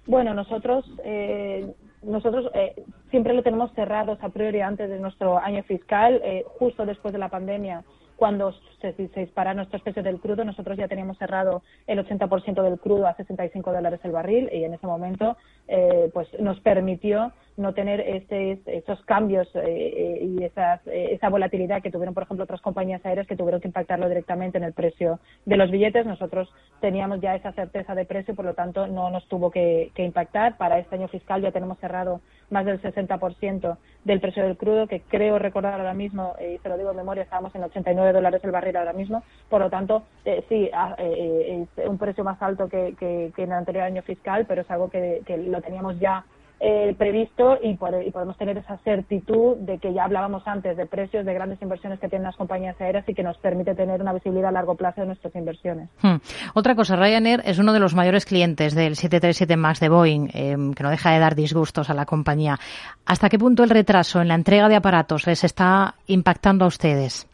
Bueno, 0.07 0.33
nosotros 0.33 0.87
eh, 1.05 1.71
nosotros 2.03 2.51
eh, 2.55 2.85
siempre 3.11 3.35
lo 3.35 3.43
tenemos 3.43 3.73
cerrados 3.75 4.19
a 4.23 4.29
priori 4.29 4.61
antes 4.61 4.89
de 4.89 4.99
nuestro 4.99 5.39
año 5.39 5.63
fiscal, 5.65 6.21
eh, 6.25 6.45
justo 6.59 6.87
después 6.87 7.13
de 7.13 7.19
la 7.19 7.29
pandemia, 7.29 7.85
cuando 8.17 8.53
se, 8.81 8.93
se 8.95 9.21
dispara 9.21 9.55
nuestro 9.55 9.79
precio 9.79 10.03
del 10.03 10.19
crudo, 10.21 10.45
nosotros 10.45 10.77
ya 10.77 10.89
teníamos 10.89 11.19
cerrado 11.19 11.63
el 11.87 12.05
80% 12.05 12.63
del 12.63 12.81
crudo 12.81 13.07
a 13.07 13.15
65 13.15 13.73
dólares 13.73 14.01
el 14.03 14.11
barril 14.11 14.49
y 14.53 14.65
en 14.65 14.75
ese 14.75 14.87
momento 14.87 15.37
eh, 15.69 16.11
pues 16.13 16.29
nos 16.41 16.59
permitió 16.61 17.33
no 17.59 17.75
tener 17.75 18.01
este, 18.01 18.61
esos 18.67 19.05
cambios 19.05 19.49
eh, 19.55 20.21
y 20.23 20.45
esas, 20.45 20.81
esa 20.87 21.29
volatilidad 21.29 21.83
que 21.83 21.91
tuvieron, 21.91 22.15
por 22.15 22.23
ejemplo, 22.23 22.45
otras 22.45 22.61
compañías 22.61 23.05
aéreas 23.05 23.27
que 23.27 23.37
tuvieron 23.37 23.61
que 23.61 23.69
impactarlo 23.69 24.09
directamente 24.09 24.59
en 24.59 24.65
el 24.65 24.73
precio 24.73 25.19
de 25.45 25.57
los 25.57 25.71
billetes. 25.71 26.07
Nosotros 26.07 26.49
teníamos 26.81 27.21
ya 27.21 27.35
esa 27.35 27.53
certeza 27.53 27.95
de 27.95 28.05
precio, 28.05 28.35
por 28.35 28.45
lo 28.45 28.55
tanto, 28.55 28.87
no 28.87 29.11
nos 29.11 29.27
tuvo 29.29 29.51
que, 29.51 29.91
impactar. 29.97 30.57
Para 30.57 30.79
este 30.79 30.95
año 30.95 31.09
fiscal 31.09 31.43
ya 31.43 31.51
tenemos 31.51 31.79
cerrado 31.79 32.21
más 32.51 32.65
del 32.65 32.81
60% 32.81 33.77
del 34.05 34.21
precio 34.21 34.45
del 34.45 34.57
crudo, 34.57 34.87
que 34.87 35.01
creo 35.01 35.39
recordar 35.39 35.75
ahora 35.75 35.93
mismo, 35.93 36.35
y 36.41 36.59
se 36.59 36.69
lo 36.69 36.79
digo 36.79 36.93
en 36.93 36.97
memoria, 36.97 37.25
estábamos 37.25 37.55
en 37.55 37.65
89 37.65 38.13
dólares 38.13 38.43
el 38.45 38.53
barril 38.53 38.77
ahora 38.77 38.93
mismo. 38.93 39.23
Por 39.51 39.61
lo 39.61 39.69
tanto, 39.69 40.05
sí, 40.49 40.71
ah, 40.73 40.95
es 40.99 41.69
un 41.87 41.99
precio 41.99 42.25
más 42.25 42.41
alto 42.41 42.69
que, 42.69 42.95
que, 42.99 43.33
en 43.37 43.51
el 43.51 43.59
anterior 43.59 43.85
año 43.85 44.03
fiscal, 44.03 44.47
pero 44.47 44.63
es 44.63 44.71
algo 44.71 44.89
que, 44.89 45.23
lo 45.49 45.61
teníamos 45.61 45.99
ya 45.99 46.25
eh, 46.61 46.95
previsto 46.99 47.59
y, 47.63 47.77
podemos 47.77 48.37
tener 48.37 48.59
esa 48.59 48.79
certitud 48.79 49.57
de 49.59 49.79
que 49.79 49.93
ya 49.93 50.05
hablábamos 50.05 50.43
antes 50.47 50.77
de 50.77 50.87
precios 50.87 51.25
de 51.25 51.33
grandes 51.33 51.63
inversiones 51.63 52.01
que 52.01 52.09
tienen 52.09 52.25
las 52.25 52.37
compañías 52.37 52.81
aéreas 52.81 53.09
y 53.09 53.15
que 53.15 53.23
nos 53.23 53.39
permite 53.39 53.75
tener 53.75 54.01
una 54.01 54.13
visibilidad 54.13 54.49
a 54.49 54.53
largo 54.53 54.75
plazo 54.75 55.03
de 55.03 55.07
nuestras 55.07 55.35
inversiones. 55.37 55.89
Hmm. 56.03 56.17
Otra 56.55 56.75
cosa, 56.75 56.97
Ryanair 56.97 57.43
es 57.45 57.59
uno 57.59 57.73
de 57.73 57.79
los 57.79 57.95
mayores 57.95 58.27
clientes 58.27 58.75
del 58.75 58.97
737 58.97 59.57
MAX 59.57 59.81
de 59.81 59.89
Boeing, 59.89 60.29
em, 60.33 60.75
que 60.75 60.83
no 60.83 60.91
deja 60.91 61.13
de 61.13 61.21
dar 61.21 61.35
disgustos 61.35 61.91
a 61.91 61.95
la 61.95 62.07
compañía. 62.07 62.59
¿Hasta 63.07 63.29
qué 63.29 63.39
punto 63.39 63.63
el 63.63 63.71
retraso 63.71 64.21
en 64.21 64.29
la 64.29 64.35
entrega 64.35 64.69
de 64.69 64.77
aparatos 64.77 65.27
les 65.27 65.45
está 65.45 65.95
impactando 66.07 66.65
a 66.65 66.69
ustedes? 66.69 67.29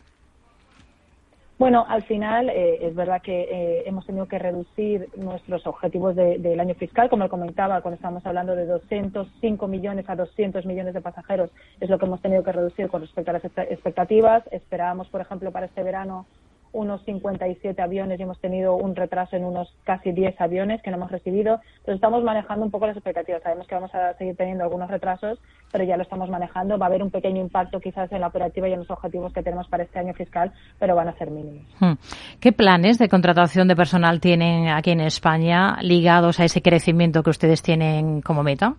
Bueno, 1.56 1.86
al 1.88 2.02
final 2.02 2.50
eh, 2.50 2.78
es 2.84 2.96
verdad 2.96 3.22
que 3.22 3.42
eh, 3.42 3.84
hemos 3.86 4.04
tenido 4.04 4.26
que 4.26 4.40
reducir 4.40 5.08
nuestros 5.16 5.64
objetivos 5.68 6.16
del 6.16 6.58
año 6.58 6.74
fiscal, 6.74 7.08
como 7.08 7.28
comentaba, 7.28 7.80
cuando 7.80 7.94
estábamos 7.94 8.26
hablando 8.26 8.56
de 8.56 8.66
205 8.66 9.68
millones 9.68 10.08
a 10.08 10.16
200 10.16 10.66
millones 10.66 10.94
de 10.94 11.00
pasajeros, 11.00 11.50
es 11.80 11.88
lo 11.88 11.98
que 11.98 12.06
hemos 12.06 12.20
tenido 12.20 12.42
que 12.42 12.50
reducir 12.50 12.88
con 12.88 13.02
respecto 13.02 13.30
a 13.30 13.34
las 13.34 13.44
expectativas. 13.44 14.42
Esperábamos, 14.50 15.08
por 15.08 15.20
ejemplo, 15.20 15.52
para 15.52 15.66
este 15.66 15.84
verano 15.84 16.26
unos 16.74 17.02
57 17.04 17.80
aviones 17.80 18.20
y 18.20 18.24
hemos 18.24 18.38
tenido 18.40 18.74
un 18.74 18.94
retraso 18.94 19.36
en 19.36 19.44
unos 19.44 19.72
casi 19.84 20.12
10 20.12 20.40
aviones 20.40 20.82
que 20.82 20.90
no 20.90 20.96
hemos 20.96 21.10
recibido. 21.10 21.60
Entonces 21.78 21.94
estamos 21.94 22.22
manejando 22.22 22.64
un 22.64 22.70
poco 22.70 22.86
las 22.86 22.96
expectativas. 22.96 23.42
Sabemos 23.42 23.66
que 23.66 23.74
vamos 23.74 23.94
a 23.94 24.14
seguir 24.14 24.36
teniendo 24.36 24.64
algunos 24.64 24.90
retrasos, 24.90 25.38
pero 25.72 25.84
ya 25.84 25.96
lo 25.96 26.02
estamos 26.02 26.28
manejando. 26.28 26.76
Va 26.76 26.86
a 26.86 26.88
haber 26.88 27.02
un 27.02 27.10
pequeño 27.10 27.40
impacto 27.40 27.80
quizás 27.80 28.10
en 28.12 28.20
la 28.20 28.26
operativa 28.26 28.68
y 28.68 28.72
en 28.72 28.80
los 28.80 28.90
objetivos 28.90 29.32
que 29.32 29.42
tenemos 29.42 29.68
para 29.68 29.84
este 29.84 29.98
año 30.00 30.12
fiscal, 30.14 30.52
pero 30.78 30.96
van 30.96 31.08
a 31.08 31.16
ser 31.16 31.30
mínimos. 31.30 31.64
Hmm. 31.78 31.94
¿Qué 32.40 32.52
planes 32.52 32.98
de 32.98 33.08
contratación 33.08 33.68
de 33.68 33.76
personal 33.76 34.20
tienen 34.20 34.68
aquí 34.68 34.90
en 34.90 35.00
España 35.00 35.78
ligados 35.80 36.40
a 36.40 36.44
ese 36.44 36.60
crecimiento 36.60 37.22
que 37.22 37.30
ustedes 37.30 37.62
tienen 37.62 38.20
como 38.20 38.42
meta? 38.42 38.74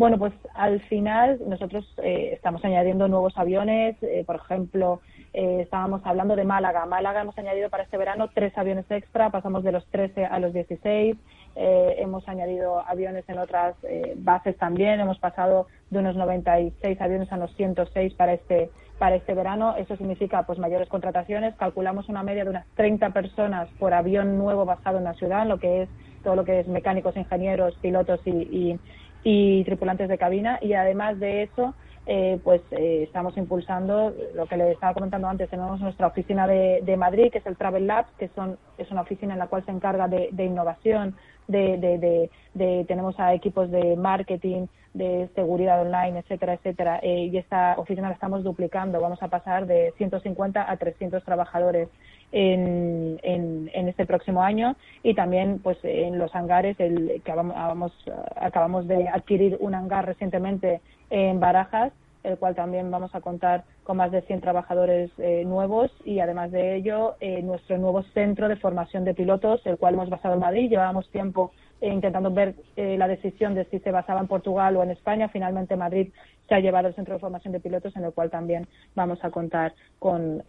Bueno, 0.00 0.16
pues 0.16 0.32
al 0.54 0.80
final 0.80 1.38
nosotros 1.46 1.84
eh, 2.02 2.30
estamos 2.32 2.64
añadiendo 2.64 3.06
nuevos 3.06 3.36
aviones. 3.36 4.02
Eh, 4.02 4.24
por 4.26 4.36
ejemplo, 4.36 5.02
eh, 5.34 5.58
estábamos 5.60 6.00
hablando 6.06 6.36
de 6.36 6.44
Málaga. 6.44 6.86
Málaga 6.86 7.20
hemos 7.20 7.36
añadido 7.36 7.68
para 7.68 7.82
este 7.82 7.98
verano 7.98 8.30
tres 8.34 8.56
aviones 8.56 8.90
extra, 8.90 9.28
pasamos 9.28 9.62
de 9.62 9.72
los 9.72 9.86
13 9.88 10.24
a 10.24 10.38
los 10.38 10.54
16. 10.54 11.18
hemos 11.54 12.26
añadido 12.26 12.80
aviones 12.80 13.28
en 13.28 13.40
otras 13.40 13.76
bases 14.16 14.56
también. 14.56 15.00
Hemos 15.00 15.18
pasado 15.18 15.66
de 15.90 15.98
unos 15.98 16.16
96 16.16 16.98
aviones 16.98 17.30
a 17.30 17.36
los 17.36 17.54
106 17.56 18.14
para 18.14 18.32
este 18.32 18.70
para 18.98 19.16
este 19.16 19.34
verano. 19.34 19.76
Eso 19.76 19.96
significa 19.96 20.44
pues 20.44 20.58
mayores 20.58 20.88
contrataciones. 20.88 21.54
Calculamos 21.56 22.08
una 22.08 22.22
media 22.22 22.44
de 22.44 22.50
unas 22.50 22.66
30 22.76 23.10
personas 23.10 23.68
por 23.78 23.92
avión 23.92 24.38
nuevo 24.38 24.64
basado 24.64 24.96
en 24.96 25.04
la 25.04 25.12
ciudad, 25.12 25.46
lo 25.46 25.58
que 25.58 25.82
es 25.82 25.90
todo 26.24 26.36
lo 26.36 26.44
que 26.44 26.60
es 26.60 26.68
mecánicos, 26.68 27.16
ingenieros, 27.16 27.74
pilotos 27.82 28.20
y, 28.24 28.30
y 28.30 28.80
tripulantes 29.22 30.08
de 30.08 30.18
cabina 30.18 30.58
y 30.62 30.72
además 30.72 31.18
de 31.18 31.44
eso 31.44 31.74
eh, 32.06 32.40
pues 32.42 32.62
eh, 32.70 33.02
estamos 33.04 33.36
impulsando 33.36 34.12
lo 34.34 34.46
que 34.46 34.56
le 34.56 34.72
estaba 34.72 34.94
comentando 34.94 35.28
antes. 35.28 35.50
Tenemos 35.50 35.80
nuestra 35.80 36.06
oficina 36.06 36.46
de, 36.46 36.80
de, 36.82 36.96
Madrid 36.96 37.30
que 37.30 37.38
es 37.38 37.46
el 37.46 37.56
Travel 37.56 37.86
Labs 37.86 38.10
que 38.18 38.28
son 38.28 38.58
es 38.78 38.90
una 38.90 39.02
oficina 39.02 39.34
en 39.34 39.38
la 39.38 39.48
cual 39.48 39.64
se 39.64 39.70
encarga 39.70 40.08
de, 40.08 40.30
innovación 40.44 41.14
de, 41.46 41.76
de, 41.76 42.30
de, 42.54 42.84
tenemos 42.86 43.20
a 43.20 43.34
equipos 43.34 43.70
de 43.70 43.96
marketing 43.96 44.66
de 44.94 45.28
seguridad 45.34 45.82
online 45.82 46.20
etcétera 46.20 46.54
etcétera. 46.54 47.00
Eh, 47.02 47.28
y 47.30 47.36
esta 47.36 47.74
oficina 47.76 48.08
la 48.08 48.14
estamos 48.14 48.42
duplicando. 48.42 49.00
Vamos 49.00 49.22
a 49.22 49.28
pasar 49.28 49.66
de 49.66 49.92
150 49.98 50.70
a 50.70 50.76
300 50.78 51.22
trabajadores 51.22 51.88
en, 52.32 53.20
en, 53.22 53.88
este 53.88 54.06
próximo 54.06 54.42
año. 54.42 54.74
Y 55.02 55.14
también 55.14 55.60
pues 55.62 55.78
en 55.82 56.18
los 56.18 56.34
hangares 56.34 56.80
el, 56.80 57.20
que 57.24 57.30
acabamos, 57.30 57.92
acabamos 58.36 58.88
de 58.88 59.08
adquirir 59.08 59.58
un 59.60 59.74
hangar 59.74 60.06
recientemente 60.06 60.80
en 61.10 61.40
Barajas 61.40 61.92
el 62.22 62.38
cual 62.38 62.54
también 62.54 62.90
vamos 62.90 63.14
a 63.14 63.20
contar 63.20 63.64
con 63.82 63.96
más 63.96 64.12
de 64.12 64.22
100 64.22 64.40
trabajadores 64.40 65.10
eh, 65.18 65.44
nuevos 65.44 65.90
y 66.04 66.20
además 66.20 66.50
de 66.52 66.76
ello 66.76 67.16
eh, 67.20 67.42
nuestro 67.42 67.78
nuevo 67.78 68.02
centro 68.14 68.48
de 68.48 68.56
formación 68.56 69.04
de 69.04 69.14
pilotos, 69.14 69.60
el 69.64 69.78
cual 69.78 69.94
hemos 69.94 70.10
basado 70.10 70.34
en 70.34 70.40
Madrid. 70.40 70.68
Llevábamos 70.68 71.08
tiempo 71.10 71.52
eh, 71.80 71.88
intentando 71.88 72.30
ver 72.30 72.54
la 72.76 73.08
decisión 73.08 73.54
de 73.54 73.64
si 73.66 73.78
se 73.78 73.90
basaba 73.90 74.20
en 74.20 74.26
Portugal 74.26 74.76
o 74.76 74.82
en 74.82 74.90
España. 74.90 75.28
Finalmente 75.28 75.76
Madrid 75.76 76.10
se 76.48 76.54
ha 76.54 76.60
llevado 76.60 76.88
el 76.88 76.94
centro 76.94 77.14
de 77.14 77.20
formación 77.20 77.52
de 77.52 77.60
pilotos 77.60 77.96
en 77.96 78.04
el 78.04 78.12
cual 78.12 78.30
también 78.30 78.66
vamos 78.94 79.18
a 79.22 79.30
contar 79.30 79.72
con 79.98 80.42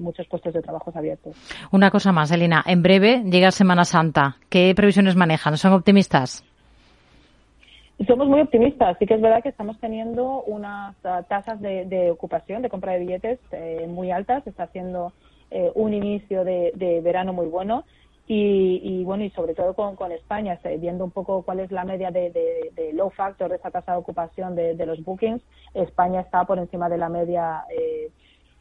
muchos 0.00 0.26
puestos 0.28 0.54
de 0.54 0.62
trabajo 0.62 0.92
abiertos. 0.94 1.34
Una 1.72 1.90
cosa 1.90 2.12
más, 2.12 2.30
Elina. 2.30 2.62
En 2.66 2.82
breve 2.82 3.22
llega 3.24 3.50
Semana 3.50 3.84
Santa. 3.84 4.36
¿Qué 4.48 4.72
previsiones 4.74 5.16
manejan? 5.16 5.56
¿Son 5.56 5.72
optimistas? 5.72 6.44
Somos 8.08 8.28
muy 8.28 8.40
optimistas. 8.40 8.96
Sí 8.98 9.06
que 9.06 9.14
es 9.14 9.20
verdad 9.20 9.42
que 9.42 9.48
estamos 9.48 9.78
teniendo 9.78 10.42
unas 10.42 10.96
ah, 11.04 11.22
tasas 11.28 11.60
de, 11.60 12.10
ocupación, 12.10 12.60
de 12.62 12.68
compra 12.68 12.92
de 12.92 12.98
billetes 12.98 13.38
eh, 13.52 13.86
muy 13.88 14.10
altas. 14.10 14.44
Está 14.46 14.64
haciendo 14.64 15.12
eh, 15.50 15.70
un 15.74 15.94
inicio 15.94 16.44
de, 16.44 17.00
verano 17.04 17.32
muy 17.32 17.46
bueno. 17.46 17.84
Y, 18.26 19.04
bueno, 19.04 19.22
y 19.22 19.30
sobre 19.30 19.54
todo 19.54 19.74
con, 19.74 20.10
España, 20.10 20.58
viendo 20.78 21.04
un 21.04 21.10
poco 21.10 21.42
cuál 21.42 21.60
es 21.60 21.70
la 21.70 21.84
media 21.84 22.10
de, 22.10 22.72
low 22.94 23.10
factor 23.10 23.50
de 23.50 23.56
esa 23.56 23.70
tasa 23.70 23.92
de 23.92 23.98
ocupación 23.98 24.56
de, 24.56 24.86
los 24.86 25.04
bookings, 25.04 25.42
España 25.74 26.22
está 26.22 26.44
por 26.44 26.58
encima 26.58 26.88
de 26.88 26.96
la 26.96 27.10
media 27.10 27.64
eh, 27.68 28.10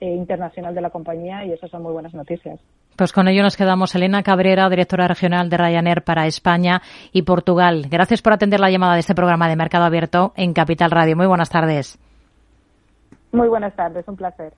internacional 0.05 0.75
de 0.75 0.81
la 0.81 0.89
compañía 0.89 1.45
y 1.45 1.51
eso 1.51 1.67
son 1.67 1.83
muy 1.83 1.93
buenas 1.93 2.13
noticias. 2.13 2.59
Pues 2.97 3.11
con 3.11 3.27
ello 3.27 3.41
nos 3.41 3.55
quedamos. 3.55 3.95
Elena 3.95 4.23
Cabrera, 4.23 4.69
directora 4.69 5.07
regional 5.07 5.49
de 5.49 5.57
Ryanair 5.57 6.03
para 6.03 6.27
España 6.27 6.81
y 7.11 7.21
Portugal. 7.21 7.87
Gracias 7.89 8.21
por 8.21 8.33
atender 8.33 8.59
la 8.59 8.69
llamada 8.69 8.95
de 8.95 8.99
este 8.99 9.15
programa 9.15 9.47
de 9.47 9.55
Mercado 9.55 9.85
Abierto 9.85 10.33
en 10.35 10.53
Capital 10.53 10.91
Radio. 10.91 11.15
Muy 11.15 11.27
buenas 11.27 11.49
tardes. 11.49 11.97
Muy 13.31 13.47
buenas 13.47 13.75
tardes, 13.75 14.07
un 14.07 14.15
placer. 14.15 14.51